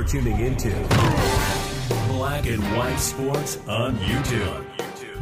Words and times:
You're 0.00 0.08
tuning 0.08 0.40
into 0.40 0.70
Black 2.08 2.46
and 2.46 2.62
White 2.74 2.96
Sports 2.96 3.58
on 3.68 3.98
YouTube. 3.98 4.64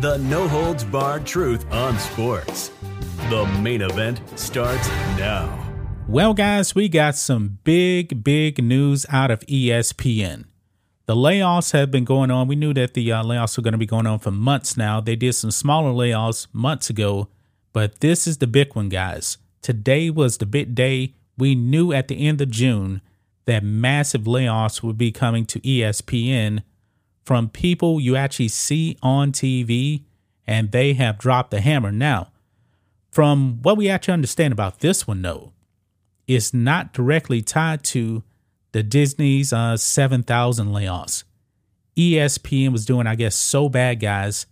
The 0.01 0.19
no 0.19 0.47
holds 0.47 0.85
barred 0.85 1.27
truth 1.27 1.67
on 1.73 1.99
sports. 1.99 2.71
The 3.29 3.45
main 3.61 3.83
event 3.83 4.21
starts 4.39 4.89
now. 5.19 5.69
Well, 6.07 6.33
guys, 6.33 6.77
we 6.77 6.89
got 6.89 7.17
some 7.17 7.59
big, 7.65 8.23
big 8.23 8.63
news 8.63 9.05
out 9.09 9.33
of 9.33 9.41
ESPN. 9.47 10.45
The 11.07 11.17
layoffs 11.17 11.73
have 11.73 11.91
been 11.91 12.05
going 12.05 12.31
on. 12.31 12.47
We 12.47 12.55
knew 12.55 12.73
that 12.75 12.95
the 12.95 13.11
uh, 13.11 13.25
layoffs 13.25 13.57
were 13.57 13.65
going 13.65 13.73
to 13.73 13.79
be 13.79 13.85
going 13.85 14.07
on 14.07 14.21
for 14.21 14.31
months 14.31 14.77
now. 14.77 15.01
They 15.01 15.17
did 15.17 15.33
some 15.33 15.51
smaller 15.51 15.91
layoffs 15.91 16.47
months 16.53 16.89
ago, 16.89 17.27
but 17.73 17.99
this 17.99 18.29
is 18.29 18.39
the 18.39 18.47
big 18.47 18.77
one, 18.77 18.91
guys. 18.91 19.39
Today 19.61 20.09
was 20.09 20.39
the 20.39 20.47
big 20.47 20.77
day. 20.77 21.15
We 21.37 21.57
knew 21.57 21.93
at 21.93 22.07
the 22.07 22.25
end 22.29 22.41
of 22.41 22.49
June 22.49 23.01
that 23.49 23.65
massive 23.65 24.25
layoffs 24.25 24.83
would 24.83 24.99
be 24.99 25.11
coming 25.11 25.47
to 25.47 25.59
ESPN 25.61 26.63
from 27.25 27.49
people 27.49 27.99
you 27.99 28.15
actually 28.15 28.49
see 28.49 28.99
on 29.03 29.33
TV, 29.33 30.05
and 30.47 30.71
they 30.71 30.93
have 30.93 31.17
dropped 31.17 31.51
the 31.51 31.63
hammer. 31.63 31.91
Now, 31.91 32.29
from 33.11 33.63
what 33.63 33.79
we 33.79 33.89
actually 33.89 34.13
understand 34.13 34.53
about 34.53 34.81
this 34.81 35.07
one, 35.07 35.23
though, 35.23 35.55
it's 36.27 36.53
not 36.53 36.93
directly 36.93 37.41
tied 37.41 37.85
to 37.85 38.23
the 38.73 38.83
Disney's 38.83 39.51
uh, 39.51 39.79
7,000 39.79 40.69
layoffs. 40.69 41.25
ESPN 41.97 42.71
was 42.71 42.85
doing, 42.85 43.07
I 43.07 43.15
guess, 43.15 43.35
so 43.35 43.71
bad, 43.71 43.99
guys. 43.99 44.45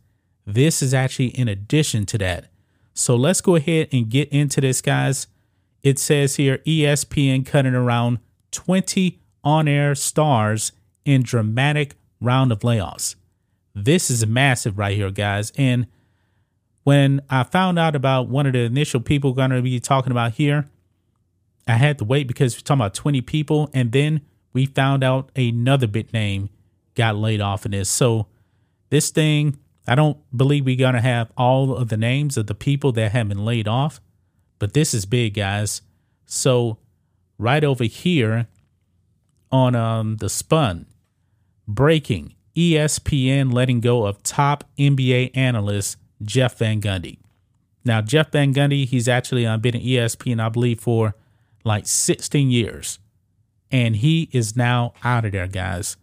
This 0.46 0.80
is 0.82 0.94
actually 0.94 1.38
in 1.38 1.48
addition 1.48 2.06
to 2.06 2.18
that. 2.18 2.46
So 2.94 3.14
let's 3.14 3.42
go 3.42 3.56
ahead 3.56 3.88
and 3.92 4.08
get 4.08 4.30
into 4.30 4.62
this, 4.62 4.80
guys. 4.80 5.26
It 5.82 5.98
says 5.98 6.36
here 6.36 6.58
ESPN 6.66 7.44
cutting 7.44 7.74
around 7.74 8.20
20 8.56 9.20
on 9.44 9.68
air 9.68 9.94
stars 9.94 10.72
in 11.04 11.22
dramatic 11.22 11.94
round 12.20 12.50
of 12.50 12.60
layoffs. 12.60 13.14
This 13.74 14.10
is 14.10 14.26
massive 14.26 14.78
right 14.78 14.96
here, 14.96 15.10
guys. 15.10 15.52
And 15.56 15.86
when 16.84 17.20
I 17.28 17.42
found 17.42 17.78
out 17.78 17.94
about 17.94 18.28
one 18.28 18.46
of 18.46 18.54
the 18.54 18.60
initial 18.60 19.00
people 19.00 19.34
going 19.34 19.50
to 19.50 19.60
be 19.60 19.78
talking 19.78 20.10
about 20.10 20.32
here, 20.32 20.66
I 21.68 21.74
had 21.74 21.98
to 21.98 22.04
wait 22.04 22.26
because 22.26 22.56
we're 22.56 22.60
talking 22.60 22.80
about 22.80 22.94
20 22.94 23.20
people. 23.20 23.70
And 23.74 23.92
then 23.92 24.22
we 24.52 24.66
found 24.66 25.04
out 25.04 25.30
another 25.36 25.86
big 25.86 26.12
name 26.12 26.48
got 26.94 27.16
laid 27.16 27.40
off 27.40 27.66
in 27.66 27.72
this. 27.72 27.90
So 27.90 28.28
this 28.88 29.10
thing, 29.10 29.58
I 29.86 29.94
don't 29.94 30.18
believe 30.34 30.64
we're 30.64 30.76
going 30.76 30.94
to 30.94 31.00
have 31.00 31.30
all 31.36 31.76
of 31.76 31.88
the 31.88 31.96
names 31.96 32.36
of 32.36 32.46
the 32.46 32.54
people 32.54 32.92
that 32.92 33.12
have 33.12 33.28
been 33.28 33.44
laid 33.44 33.68
off, 33.68 34.00
but 34.58 34.72
this 34.72 34.94
is 34.94 35.04
big, 35.04 35.34
guys. 35.34 35.82
So 36.24 36.78
right 37.38 37.64
over 37.64 37.84
here 37.84 38.48
on 39.50 39.74
um, 39.74 40.16
the 40.16 40.28
spun, 40.28 40.86
breaking 41.66 42.34
ESPN 42.56 43.52
letting 43.52 43.80
go 43.80 44.06
of 44.06 44.22
top 44.22 44.64
NBA 44.78 45.30
analyst 45.36 45.98
Jeff 46.22 46.58
Van 46.58 46.80
Gundy. 46.80 47.18
Now, 47.84 48.00
Jeff 48.00 48.32
Van 48.32 48.52
Gundy, 48.52 48.86
he's 48.86 49.06
actually 49.06 49.46
uh, 49.46 49.58
been 49.58 49.76
at 49.76 49.82
ESPN, 49.82 50.40
I 50.40 50.48
believe, 50.48 50.80
for 50.80 51.14
like 51.64 51.86
16 51.86 52.50
years. 52.50 52.98
And 53.70 53.96
he 53.96 54.28
is 54.32 54.56
now 54.56 54.94
out 55.04 55.24
of 55.24 55.32
there, 55.32 55.46
guys. 55.46 55.96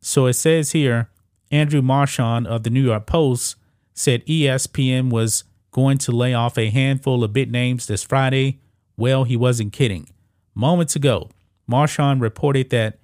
So 0.00 0.26
it 0.26 0.34
says 0.34 0.72
here 0.72 1.10
Andrew 1.50 1.82
Marchand 1.82 2.46
of 2.46 2.62
the 2.62 2.70
New 2.70 2.82
York 2.82 3.06
Post 3.06 3.56
said 3.94 4.26
ESPN 4.26 5.10
was 5.10 5.44
going 5.70 5.98
to 5.98 6.12
lay 6.12 6.34
off 6.34 6.58
a 6.58 6.70
handful 6.70 7.24
of 7.24 7.32
big 7.32 7.50
names 7.50 7.86
this 7.86 8.02
Friday. 8.02 8.60
Well, 8.96 9.24
he 9.24 9.36
wasn't 9.36 9.72
kidding. 9.72 10.08
Moments 10.54 10.94
ago, 10.94 11.30
Marchand 11.66 12.20
reported 12.20 12.70
that 12.70 12.98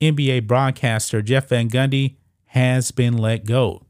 NBA 0.00 0.46
broadcaster 0.46 1.22
Jeff 1.22 1.48
Van 1.48 1.68
Gundy 1.68 2.16
has 2.46 2.90
been 2.90 3.16
let 3.16 3.44
go. 3.44 3.82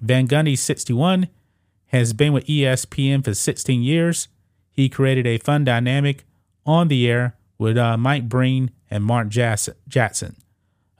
Van 0.00 0.26
Gundy, 0.26 0.56
61, 0.56 1.28
has 1.86 2.12
been 2.12 2.32
with 2.32 2.46
ESPN 2.46 3.24
for 3.24 3.34
16 3.34 3.82
years. 3.82 4.28
He 4.70 4.88
created 4.88 5.26
a 5.26 5.38
fun 5.38 5.64
dynamic 5.64 6.24
on 6.64 6.88
the 6.88 7.08
air 7.08 7.36
with 7.58 7.76
uh, 7.76 7.96
Mike 7.96 8.28
Breen 8.28 8.70
and 8.90 9.04
Mark 9.04 9.28
Jackson. 9.28 10.36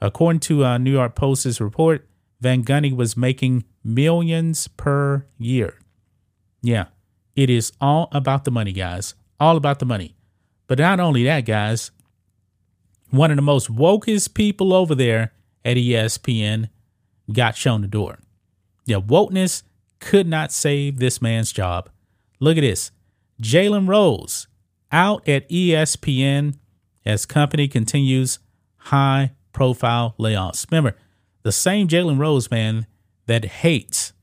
According 0.01 0.39
to 0.41 0.65
uh, 0.65 0.77
New 0.77 0.91
York 0.91 1.15
Post's 1.15 1.61
report, 1.61 2.07
Van 2.41 2.63
Gundy 2.63 2.95
was 2.95 3.17
making 3.17 3.65
millions 3.83 4.67
per 4.67 5.25
year. 5.37 5.79
Yeah, 6.61 6.85
it 7.35 7.49
is 7.49 7.71
all 7.79 8.09
about 8.11 8.43
the 8.45 8.51
money, 8.51 8.71
guys. 8.71 9.15
All 9.39 9.57
about 9.57 9.79
the 9.79 9.85
money. 9.85 10.15
But 10.69 10.77
not 10.77 10.99
only 10.99 11.23
that, 11.23 11.41
guys, 11.41 11.89
one 13.09 13.31
of 13.31 13.37
the 13.37 13.41
most 13.41 13.73
wokest 13.75 14.35
people 14.35 14.71
over 14.71 14.93
there 14.93 15.33
at 15.65 15.77
ESPN 15.77 16.69
got 17.33 17.57
shown 17.57 17.81
the 17.81 17.87
door. 17.87 18.19
Yeah, 18.85 18.97
wokeness 18.97 19.63
could 19.99 20.27
not 20.27 20.51
save 20.51 20.99
this 20.99 21.23
man's 21.23 21.51
job. 21.51 21.89
Look 22.39 22.55
at 22.55 22.61
this. 22.61 22.91
Jalen 23.41 23.89
Rose 23.89 24.47
out 24.91 25.27
at 25.27 25.49
ESPN 25.49 26.55
as 27.03 27.25
company 27.25 27.67
continues 27.67 28.37
high 28.77 29.31
profile 29.53 30.13
layoffs. 30.19 30.69
Remember, 30.69 30.95
the 31.41 31.51
same 31.51 31.87
Jalen 31.87 32.19
Rose 32.19 32.51
man 32.51 32.85
that 33.25 33.43
hates, 33.43 34.13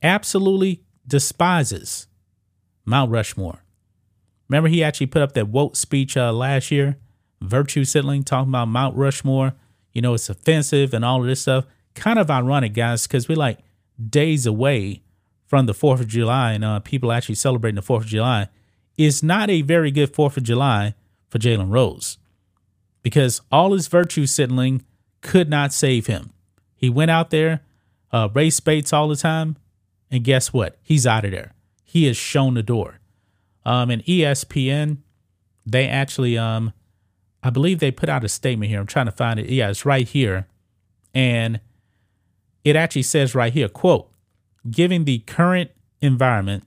absolutely 0.00 0.84
despises 1.08 2.06
Mount 2.84 3.10
Rushmore. 3.10 3.64
Remember, 4.48 4.68
he 4.68 4.82
actually 4.82 5.06
put 5.06 5.22
up 5.22 5.32
that 5.32 5.48
woke 5.48 5.76
speech 5.76 6.16
uh, 6.16 6.32
last 6.32 6.70
year, 6.70 6.96
virtue 7.40 7.84
signaling, 7.84 8.22
talking 8.22 8.50
about 8.50 8.68
Mount 8.68 8.96
Rushmore. 8.96 9.54
You 9.92 10.02
know, 10.02 10.14
it's 10.14 10.28
offensive 10.28 10.94
and 10.94 11.04
all 11.04 11.20
of 11.20 11.26
this 11.26 11.42
stuff. 11.42 11.66
Kind 11.94 12.18
of 12.18 12.30
ironic, 12.30 12.74
guys, 12.74 13.06
because 13.06 13.28
we're 13.28 13.36
like 13.36 13.58
days 14.10 14.46
away 14.46 15.02
from 15.46 15.66
the 15.66 15.72
4th 15.72 16.00
of 16.00 16.08
July 16.08 16.52
and 16.52 16.64
uh, 16.64 16.80
people 16.80 17.12
actually 17.12 17.36
celebrating 17.36 17.76
the 17.76 17.82
4th 17.82 18.00
of 18.00 18.06
July. 18.06 18.48
It's 18.96 19.22
not 19.22 19.50
a 19.50 19.62
very 19.62 19.90
good 19.90 20.12
4th 20.12 20.36
of 20.36 20.42
July 20.42 20.94
for 21.28 21.38
Jalen 21.38 21.72
Rose 21.72 22.18
because 23.02 23.40
all 23.52 23.72
his 23.72 23.88
virtue 23.88 24.26
signaling 24.26 24.84
could 25.20 25.48
not 25.48 25.72
save 25.72 26.06
him. 26.06 26.32
He 26.74 26.90
went 26.90 27.10
out 27.10 27.30
there, 27.30 27.60
uh, 28.12 28.28
race 28.34 28.58
baits 28.60 28.92
all 28.92 29.08
the 29.08 29.16
time, 29.16 29.56
and 30.10 30.24
guess 30.24 30.52
what? 30.52 30.76
He's 30.82 31.06
out 31.06 31.24
of 31.24 31.30
there. 31.30 31.54
He 31.84 32.06
has 32.06 32.16
shown 32.16 32.54
the 32.54 32.62
door. 32.62 32.98
Um, 33.66 33.90
and 33.90 34.04
ESPN, 34.04 34.98
they 35.66 35.88
actually, 35.88 36.38
um, 36.38 36.72
I 37.42 37.50
believe 37.50 37.80
they 37.80 37.90
put 37.90 38.08
out 38.08 38.22
a 38.22 38.28
statement 38.28 38.70
here. 38.70 38.78
I'm 38.78 38.86
trying 38.86 39.06
to 39.06 39.12
find 39.12 39.40
it. 39.40 39.50
Yeah, 39.50 39.70
it's 39.70 39.84
right 39.84 40.06
here. 40.06 40.46
And 41.12 41.58
it 42.62 42.76
actually 42.76 43.02
says 43.02 43.34
right 43.34 43.52
here, 43.52 43.68
quote, 43.68 44.08
given 44.70 45.04
the 45.04 45.18
current 45.18 45.72
environment, 46.00 46.64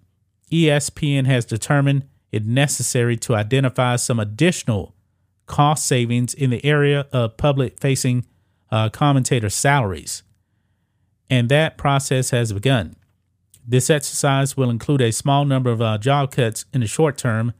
ESPN 0.51 1.25
has 1.25 1.45
determined 1.45 2.05
it 2.33 2.45
necessary 2.45 3.15
to 3.15 3.33
identify 3.33 3.95
some 3.95 4.19
additional 4.19 4.93
cost 5.45 5.87
savings 5.87 6.33
in 6.33 6.49
the 6.49 6.63
area 6.65 7.07
of 7.13 7.37
public 7.37 7.79
facing 7.79 8.25
uh, 8.71 8.89
commentator 8.89 9.49
salaries. 9.49 10.23
And 11.29 11.47
that 11.47 11.77
process 11.77 12.31
has 12.31 12.51
begun. 12.51 12.97
This 13.69 13.91
exercise 13.91 14.57
will 14.57 14.71
include 14.71 14.99
a 14.99 15.11
small 15.11 15.45
number 15.45 15.69
of 15.69 15.79
uh, 15.79 15.99
job 15.99 16.31
cuts 16.31 16.65
in 16.73 16.81
the 16.81 16.87
short 16.87 17.19
term 17.19 17.53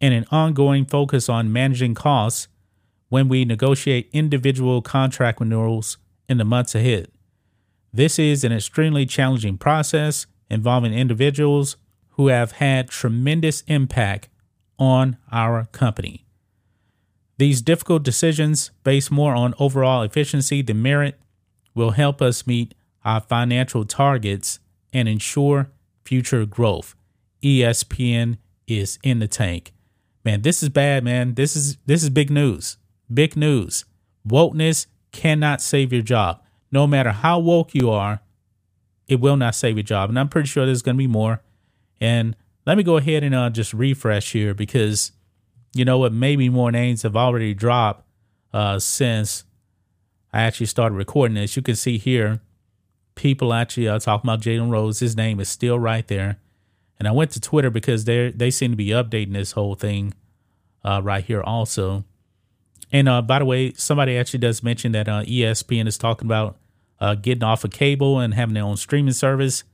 and 0.00 0.12
an 0.12 0.26
ongoing 0.32 0.84
focus 0.84 1.28
on 1.28 1.52
managing 1.52 1.94
costs 1.94 2.48
when 3.08 3.28
we 3.28 3.44
negotiate 3.44 4.10
individual 4.12 4.82
contract 4.82 5.38
renewals 5.38 5.96
in 6.28 6.38
the 6.38 6.44
months 6.44 6.74
ahead. 6.74 7.06
This 7.92 8.18
is 8.18 8.42
an 8.42 8.50
extremely 8.50 9.06
challenging 9.06 9.56
process 9.56 10.26
involving 10.50 10.92
individuals 10.92 11.76
who 12.16 12.26
have 12.26 12.52
had 12.52 12.88
tremendous 12.88 13.60
impact 13.68 14.28
on 14.76 15.18
our 15.30 15.66
company. 15.66 16.26
These 17.38 17.62
difficult 17.62 18.02
decisions, 18.02 18.72
based 18.82 19.12
more 19.12 19.36
on 19.36 19.54
overall 19.60 20.02
efficiency 20.02 20.62
than 20.62 20.82
merit, 20.82 21.16
will 21.76 21.92
help 21.92 22.20
us 22.20 22.44
meet 22.44 22.74
our 23.04 23.20
financial 23.20 23.84
targets 23.84 24.58
and 24.94 25.08
ensure 25.08 25.70
future 26.04 26.46
growth. 26.46 26.94
ESPN 27.42 28.38
is 28.66 28.98
in 29.02 29.18
the 29.18 29.28
tank. 29.28 29.72
Man, 30.24 30.40
this 30.40 30.62
is 30.62 30.70
bad, 30.70 31.04
man. 31.04 31.34
This 31.34 31.54
is 31.54 31.76
this 31.84 32.02
is 32.02 32.08
big 32.08 32.30
news. 32.30 32.78
Big 33.12 33.36
news. 33.36 33.84
Wokeness 34.26 34.86
cannot 35.12 35.60
save 35.60 35.92
your 35.92 36.00
job. 36.00 36.40
No 36.72 36.86
matter 36.86 37.12
how 37.12 37.38
woke 37.38 37.74
you 37.74 37.90
are, 37.90 38.20
it 39.06 39.20
will 39.20 39.36
not 39.36 39.54
save 39.54 39.76
your 39.76 39.82
job. 39.82 40.08
And 40.08 40.18
I'm 40.18 40.30
pretty 40.30 40.48
sure 40.48 40.64
there's 40.64 40.80
going 40.80 40.96
to 40.96 40.98
be 40.98 41.06
more. 41.06 41.42
And 42.00 42.34
let 42.66 42.78
me 42.78 42.82
go 42.82 42.96
ahead 42.96 43.22
and 43.22 43.34
uh, 43.34 43.50
just 43.50 43.74
refresh 43.74 44.32
here 44.32 44.54
because 44.54 45.12
you 45.74 45.84
know 45.84 45.98
what? 45.98 46.12
Maybe 46.12 46.48
more 46.48 46.72
names 46.72 47.02
have 47.02 47.16
already 47.16 47.52
dropped 47.52 48.06
uh, 48.52 48.78
since 48.78 49.44
I 50.32 50.42
actually 50.42 50.66
started 50.66 50.94
recording 50.94 51.34
this. 51.34 51.56
You 51.56 51.62
can 51.62 51.76
see 51.76 51.98
here 51.98 52.40
people 53.14 53.52
actually 53.52 53.88
are 53.88 53.98
talking 54.00 54.28
about 54.28 54.40
Jalen 54.40 54.70
Rose. 54.70 55.00
His 55.00 55.16
name 55.16 55.40
is 55.40 55.48
still 55.48 55.78
right 55.78 56.06
there. 56.08 56.38
And 56.98 57.08
I 57.08 57.12
went 57.12 57.32
to 57.32 57.40
Twitter 57.40 57.70
because 57.70 58.04
they 58.04 58.30
they 58.30 58.50
seem 58.50 58.70
to 58.70 58.76
be 58.76 58.88
updating 58.88 59.32
this 59.32 59.52
whole 59.52 59.74
thing 59.74 60.14
uh, 60.84 61.00
right 61.02 61.24
here 61.24 61.42
also. 61.42 62.04
And 62.92 63.08
uh, 63.08 63.22
by 63.22 63.40
the 63.40 63.44
way, 63.44 63.72
somebody 63.72 64.16
actually 64.16 64.38
does 64.38 64.62
mention 64.62 64.92
that 64.92 65.08
uh, 65.08 65.22
ESPN 65.22 65.88
is 65.88 65.98
talking 65.98 66.26
about 66.26 66.56
uh, 67.00 67.16
getting 67.16 67.42
off 67.42 67.64
of 67.64 67.72
cable 67.72 68.20
and 68.20 68.34
having 68.34 68.54
their 68.54 68.64
own 68.64 68.76
streaming 68.76 69.12
service. 69.12 69.64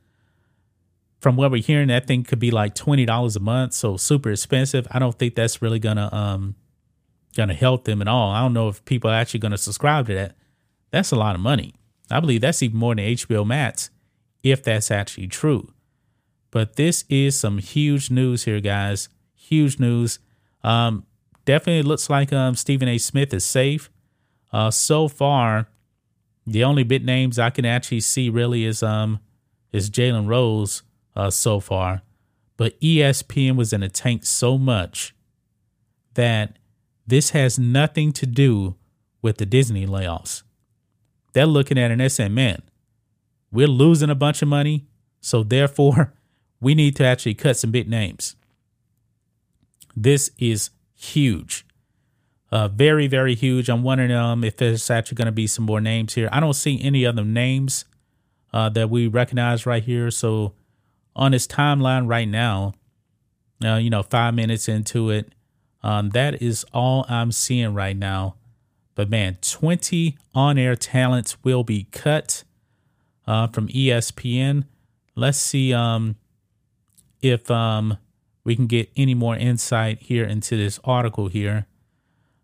From 1.20 1.37
what 1.37 1.50
we're 1.50 1.62
hearing, 1.62 1.88
that 1.88 2.06
thing 2.06 2.25
could 2.25 2.38
be 2.38 2.50
like 2.50 2.75
twenty 2.75 3.04
dollars 3.04 3.37
a 3.37 3.40
month, 3.40 3.75
so 3.75 3.98
super 3.98 4.31
expensive. 4.31 4.88
I 4.90 4.98
don't 4.98 5.19
think 5.19 5.34
that's 5.34 5.60
really 5.60 5.78
gonna 5.78 6.08
um 6.12 6.54
gonna 7.37 7.54
help 7.54 7.84
them 7.84 8.00
at 8.00 8.08
all. 8.08 8.31
I 8.31 8.40
don't 8.40 8.54
know 8.54 8.69
if 8.69 8.82
people 8.87 9.10
are 9.10 9.14
actually 9.14 9.40
gonna 9.40 9.58
subscribe 9.58 10.06
to 10.06 10.14
that. 10.14 10.34
That's 10.90 11.12
a 11.12 11.16
lot 11.16 11.34
of 11.34 11.42
money. 11.42 11.75
I 12.11 12.21
believe 12.21 12.41
that's 12.41 12.62
even 12.62 12.79
more 12.79 12.95
than 12.95 13.05
HBO 13.05 13.47
Max, 13.47 13.91
if 14.43 14.62
that's 14.62 14.91
actually 14.91 15.29
true. 15.29 15.73
But 16.51 16.77
this 16.77 17.05
is 17.09 17.39
some 17.39 17.59
huge 17.59 18.11
news 18.11 18.45
here, 18.45 18.61
guys. 18.61 19.09
Huge 19.35 19.79
news. 19.79 20.19
Um, 20.62 21.07
definitely 21.45 21.83
looks 21.83 22.11
like 22.11 22.33
um, 22.33 22.55
Stephen 22.57 22.89
A. 22.89 22.99
Smith 22.99 23.33
is 23.33 23.45
safe. 23.45 23.91
Uh, 24.53 24.71
so 24.71 25.09
far, 25.09 25.69
the 26.47 26.65
only 26.65 26.83
bit 26.83 27.05
names 27.05 27.39
I 27.39 27.51
can 27.51 27.65
actually 27.65 28.01
see 28.01 28.29
really 28.29 28.65
is 28.65 28.83
um 28.83 29.21
is 29.73 29.89
Jalen 29.89 30.27
Rose 30.27 30.83
uh, 31.15 31.31
so 31.31 31.61
far, 31.61 32.03
but 32.57 32.81
ESPN 32.81 33.57
was 33.57 33.73
in 33.73 33.83
the 33.83 33.89
tank 33.89 34.25
so 34.25 34.59
much 34.59 35.15
that 36.15 36.59
this 37.07 37.31
has 37.31 37.59
nothing 37.59 38.12
to 38.12 38.27
do 38.27 38.75
with 39.23 39.39
the 39.39 39.47
Disney 39.47 39.87
layoffs. 39.87 40.43
They're 41.32 41.47
looking 41.47 41.79
at 41.79 41.91
it 41.91 41.93
and 41.93 42.00
they're 42.00 42.09
saying, 42.09 42.35
"Man, 42.35 42.62
we're 43.50 43.67
losing 43.67 44.11
a 44.11 44.15
bunch 44.15 44.43
of 44.43 44.49
money, 44.49 44.87
so 45.21 45.43
therefore 45.43 46.12
we 46.61 46.75
need 46.75 46.97
to 46.97 47.05
actually 47.05 47.35
cut 47.35 47.56
some 47.56 47.71
big 47.71 47.88
names." 47.88 48.37
This 49.97 50.31
is 50.38 50.71
huge. 50.94 51.67
Uh, 52.53 52.69
very, 52.69 53.06
very 53.06 53.35
huge. 53.35 53.69
I'm 53.69 53.82
wondering 53.82 54.11
um, 54.11 54.43
if 54.43 54.56
there's 54.56 54.91
actually 54.91 55.17
going 55.17 55.27
to 55.27 55.32
be 55.32 55.47
some 55.47 55.65
more 55.65 55.81
names 55.81 56.15
here. 56.15 56.29
I 56.32 56.41
don't 56.41 56.55
see 56.55 56.81
any 56.82 57.06
other 57.06 57.25
names 57.25 57.85
uh, 58.53 58.69
that 58.71 58.91
we 58.91 59.06
recognize 59.06 59.67
right 59.67 59.83
here. 59.83 60.11
So 60.11 60.55
on 61.15 61.33
this 61.33 61.47
timeline 61.47 62.09
right 62.09 62.29
now, 62.29 62.75
uh, 63.65 63.76
you 63.76 63.91
know, 63.91 64.03
five 64.03 64.35
minutes 64.35 64.69
into 64.69 65.11
it, 65.11 65.33
um, 65.83 66.11
that 66.11 66.43
is 66.43 66.65
all 66.73 67.06
I'm 67.09 67.31
seeing 67.33 67.73
right 67.75 67.97
now. 67.97 68.35
But 69.00 69.08
man, 69.08 69.38
20 69.41 70.19
on 70.35 70.58
air 70.58 70.76
talents 70.76 71.43
will 71.43 71.64
be 71.64 71.85
cut 71.85 72.44
uh, 73.26 73.47
from 73.47 73.69
ESPN. 73.69 74.64
Let's 75.14 75.38
see 75.38 75.73
um, 75.73 76.17
if 77.23 77.50
um, 77.50 77.97
we 78.44 78.55
can 78.55 78.67
get 78.67 78.91
any 78.99 79.14
more 79.14 79.35
insight 79.35 80.02
here 80.02 80.25
into 80.25 80.55
this 80.55 80.79
article 80.85 81.29
here. 81.29 81.64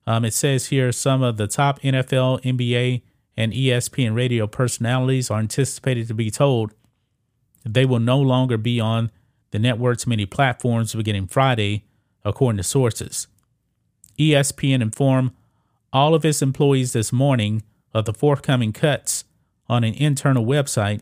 Um, 0.07 0.25
it 0.25 0.33
says 0.33 0.69
here 0.69 0.93
some 0.93 1.23
of 1.23 1.37
the 1.37 1.47
top 1.47 1.79
NFL, 1.83 2.41
NBA, 2.43 3.03
and 3.37 3.53
ESPN 3.53 4.15
radio 4.15 4.47
personalities 4.47 5.31
are 5.31 5.41
anticipated 5.41 6.09
to 6.09 6.15
be 6.15 6.31
told 6.31 6.73
they 7.67 7.85
will 7.85 8.01
no 8.01 8.19
longer 8.19 8.57
be 8.57 8.81
on 8.81 9.11
the 9.51 9.59
network's 9.59 10.07
many 10.07 10.25
platforms 10.25 10.95
beginning 10.95 11.27
Friday, 11.27 11.85
according 12.25 12.57
to 12.57 12.63
sources. 12.63 13.27
ESPN 14.19 14.81
informed 14.81 15.33
all 15.93 16.15
of 16.15 16.25
its 16.25 16.43
employees 16.43 16.93
this 16.93 17.13
morning 17.13 17.63
of 17.95 18.05
the 18.05 18.13
forthcoming 18.13 18.73
cuts 18.73 19.25
on 19.69 19.85
an 19.85 19.95
internal 19.95 20.45
website, 20.45 21.01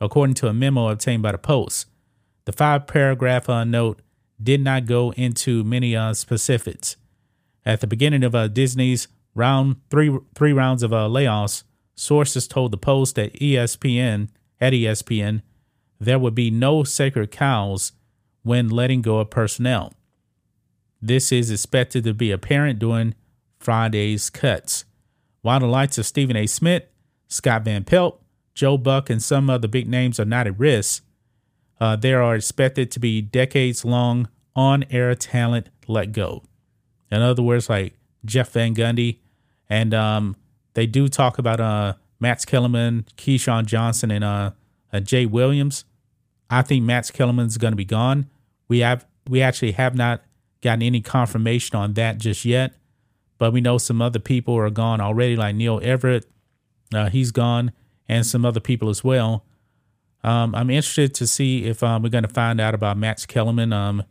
according 0.00 0.34
to 0.34 0.48
a 0.48 0.52
memo 0.52 0.88
obtained 0.88 1.22
by 1.22 1.32
the 1.32 1.38
Post. 1.38 1.86
The 2.44 2.52
five 2.52 2.86
paragraph 2.86 3.48
uh, 3.48 3.64
note 3.64 4.00
did 4.42 4.60
not 4.60 4.86
go 4.86 5.12
into 5.12 5.64
many 5.64 5.96
uh, 5.96 6.14
specifics. 6.14 6.96
At 7.64 7.80
the 7.80 7.86
beginning 7.86 8.22
of 8.22 8.34
uh, 8.34 8.48
Disney's 8.48 9.08
round 9.34 9.76
three 9.90 10.16
three 10.34 10.52
rounds 10.52 10.82
of 10.82 10.92
uh, 10.92 11.08
layoffs, 11.08 11.62
sources 11.94 12.46
told 12.46 12.72
the 12.72 12.76
Post 12.76 13.14
that 13.16 13.32
ESPN 13.34 14.28
at 14.60 14.72
ESPN 14.72 15.42
there 15.98 16.18
would 16.18 16.34
be 16.34 16.50
no 16.50 16.84
sacred 16.84 17.30
cows 17.30 17.92
when 18.42 18.68
letting 18.68 19.00
go 19.00 19.18
of 19.18 19.30
personnel. 19.30 19.92
This 21.00 21.32
is 21.32 21.50
expected 21.50 22.04
to 22.04 22.14
be 22.14 22.30
apparent 22.30 22.78
during 22.78 23.14
Friday's 23.64 24.30
cuts. 24.30 24.84
While 25.42 25.60
the 25.60 25.66
likes 25.66 25.98
of 25.98 26.06
Stephen 26.06 26.36
A. 26.36 26.46
Smith, 26.46 26.84
Scott 27.28 27.64
Van 27.64 27.84
Pelt, 27.84 28.22
Joe 28.54 28.78
Buck, 28.78 29.10
and 29.10 29.22
some 29.22 29.50
other 29.50 29.68
big 29.68 29.88
names 29.88 30.20
are 30.20 30.24
not 30.24 30.46
at 30.46 30.58
risk, 30.58 31.04
uh, 31.80 31.96
there 31.96 32.22
are 32.22 32.36
expected 32.36 32.90
to 32.92 33.00
be 33.00 33.20
decades 33.20 33.84
long 33.84 34.28
on 34.54 34.84
air 34.90 35.14
talent 35.14 35.68
let 35.86 36.12
go. 36.12 36.42
In 37.10 37.22
other 37.22 37.42
words, 37.42 37.68
like 37.68 37.94
Jeff 38.24 38.50
Van 38.50 38.74
Gundy, 38.74 39.18
and 39.68 39.92
um, 39.92 40.36
they 40.74 40.86
do 40.86 41.08
talk 41.08 41.38
about 41.38 41.60
uh, 41.60 41.94
Max 42.20 42.44
Kellerman, 42.44 43.06
Keyshawn 43.16 43.66
Johnson, 43.66 44.10
and 44.10 44.24
uh, 44.24 44.52
uh, 44.92 45.00
Jay 45.00 45.26
Williams. 45.26 45.84
I 46.50 46.62
think 46.62 46.84
Max 46.84 47.10
Kellerman's 47.10 47.58
going 47.58 47.72
to 47.72 47.76
be 47.76 47.84
gone. 47.84 48.30
We 48.68 48.80
have 48.80 49.06
we 49.28 49.42
actually 49.42 49.72
have 49.72 49.94
not 49.94 50.22
gotten 50.62 50.82
any 50.82 51.00
confirmation 51.00 51.76
on 51.76 51.94
that 51.94 52.18
just 52.18 52.44
yet, 52.44 52.74
but 53.44 53.52
we 53.52 53.60
know 53.60 53.76
some 53.76 54.00
other 54.00 54.18
people 54.18 54.56
are 54.56 54.70
gone 54.70 55.02
already, 55.02 55.36
like 55.36 55.54
Neil 55.54 55.78
Everett. 55.82 56.24
Uh, 56.94 57.10
he's 57.10 57.30
gone, 57.30 57.72
and 58.08 58.24
some 58.24 58.42
other 58.42 58.58
people 58.58 58.88
as 58.88 59.04
well. 59.04 59.44
Um, 60.22 60.54
I'm 60.54 60.70
interested 60.70 61.14
to 61.16 61.26
see 61.26 61.66
if 61.66 61.82
um, 61.82 62.02
we're 62.02 62.08
going 62.08 62.24
to 62.24 62.32
find 62.32 62.58
out 62.58 62.74
about 62.74 62.96
Max 62.96 63.26
Kellerman 63.26 63.70
um, 63.70 64.04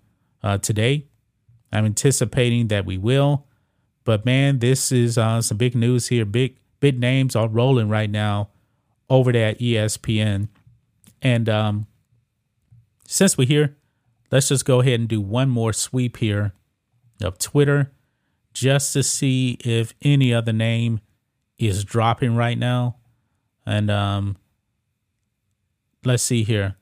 uh, 0.44 0.60
today. 0.60 1.08
I'm 1.72 1.84
anticipating 1.84 2.68
that 2.68 2.86
we 2.86 3.00
will. 3.00 3.48
But 4.04 4.24
man, 4.24 4.60
this 4.60 4.92
is 4.92 5.18
uh, 5.18 5.42
some 5.42 5.58
big 5.58 5.74
news 5.74 6.10
here. 6.10 6.26
Big 6.26 6.60
big 6.80 7.00
names 7.00 7.36
are 7.36 7.48
rolling 7.48 7.90
right 7.90 8.12
now 8.12 8.52
over 9.10 9.32
there 9.32 9.48
at 9.48 9.60
ESPN. 9.60 10.48
And 11.24 11.50
um, 11.50 11.88
since 13.08 13.36
we're 13.36 13.48
here, 13.48 13.78
let's 14.32 14.50
just 14.50 14.64
go 14.64 14.82
ahead 14.82 15.00
and 15.00 15.10
do 15.10 15.20
one 15.20 15.50
more 15.50 15.74
sweep 15.74 16.18
here 16.18 16.54
of 17.20 17.40
Twitter 17.40 17.92
just 18.54 18.94
to 18.94 19.04
see 19.04 19.58
if 19.64 19.94
any 20.02 20.34
other 20.34 20.54
name 20.54 21.02
is 21.58 21.84
dropping 21.84 22.36
right 22.36 22.58
now. 22.58 22.98
And 23.66 23.90
um, 23.90 24.38
let's 26.06 26.24
see 26.24 26.44
here. 26.44 26.76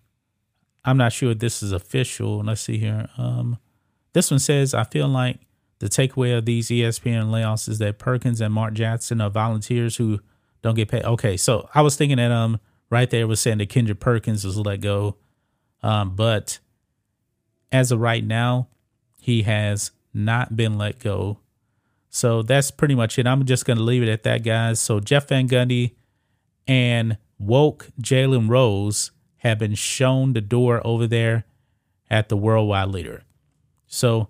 I'm 0.84 0.98
not 0.98 1.14
sure 1.14 1.32
if 1.32 1.40
this 1.40 1.62
is 1.62 1.72
official. 1.72 2.44
Let's 2.44 2.62
see 2.62 2.78
here. 2.78 3.08
Um, 3.18 3.58
this 4.14 4.32
one 4.32 4.40
says, 4.40 4.74
I 4.74 4.84
feel 4.84 5.08
like 5.08 5.40
the 5.80 5.88
takeaway 5.88 6.38
of 6.38 6.46
these 6.46 6.70
ESPN 6.70 7.32
layoffs 7.32 7.70
is 7.70 7.80
that 7.80 8.00
Perkins 8.00 8.42
and 8.42 8.54
Mark 8.54 8.74
Jackson 8.74 9.22
are 9.22 9.30
volunteers 9.30 9.98
who 9.98 10.20
don't 10.62 10.76
get 10.76 10.90
paid. 10.90 11.04
Okay, 11.04 11.38
so 11.38 11.70
I 11.74 11.82
was 11.82 11.96
thinking 11.96 12.18
that 12.18 12.32
um 12.32 12.60
right 12.90 13.10
there 13.10 13.28
was 13.28 13.40
saying 13.40 13.58
that 13.60 13.70
Kendrick 13.70 14.00
Perkins 14.00 14.46
was 14.46 14.58
let 14.58 14.82
go, 14.82 15.18
um, 15.82 16.16
but 16.16 16.60
as 17.72 17.92
of 17.92 18.00
right 18.00 18.24
now, 18.24 18.68
he 19.20 19.44
has 19.44 19.92
not 20.14 20.56
been 20.56 20.78
let 20.78 21.00
go. 21.00 21.40
So 22.12 22.44
that's 22.44 22.70
pretty 22.72 22.94
much 22.94 23.18
it. 23.18 23.26
I'm 23.26 23.46
just 23.46 23.66
gonna 23.66 23.82
leave 23.82 24.04
it 24.04 24.10
at 24.10 24.24
that, 24.24 24.44
guys. 24.44 24.80
So 24.80 25.00
Jeff 25.00 25.30
Van 25.30 25.48
Gundy 25.48 25.96
and 26.68 27.18
woke 27.40 27.88
Jalen 28.00 28.50
Rose 28.50 29.12
have 29.38 29.58
been 29.58 29.74
shown 29.74 30.34
the 30.34 30.42
door 30.42 30.86
over 30.86 31.08
there 31.08 31.46
at 32.10 32.30
the 32.30 32.38
worldwide 32.38 32.90
leader. 32.90 33.24
So 33.88 34.28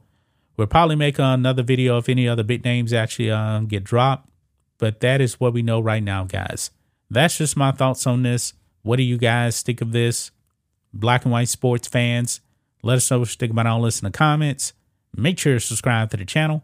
we'll 0.56 0.68
probably 0.68 0.96
make 0.96 1.20
another 1.20 1.64
video 1.64 1.98
if 1.98 2.08
any 2.08 2.28
other 2.28 2.44
big 2.44 2.64
names 2.64 2.94
actually 2.94 3.32
uh, 3.32 3.60
get 3.62 3.84
dropped. 3.84 4.30
But 4.78 5.00
that 5.02 5.20
is 5.20 5.40
what 5.40 5.54
we 5.54 5.62
know 5.62 5.80
right 5.80 6.04
now, 6.04 6.24
guys. 6.24 6.72
That's 7.10 7.38
just 7.38 7.58
my 7.58 7.72
thoughts 7.72 8.08
on 8.08 8.24
this. 8.24 8.54
What 8.84 8.98
do 8.98 9.04
you 9.04 9.18
guys 9.18 9.62
think 9.62 9.82
of 9.82 9.92
this? 9.92 10.32
Black 10.94 11.26
and 11.26 11.32
white 11.32 11.50
sports 11.50 11.88
fans, 11.88 12.42
let 12.84 12.98
us 12.98 13.10
know 13.10 13.20
what 13.20 13.30
you 13.30 13.36
think 13.36 13.52
about 13.52 13.68
all 13.68 13.82
this 13.82 14.00
in 14.02 14.06
the 14.06 14.12
comments. 14.12 14.74
Make 15.16 15.40
sure 15.40 15.54
to 15.54 15.60
subscribe 15.60 16.10
to 16.12 16.18
the 16.18 16.26
channel. 16.26 16.64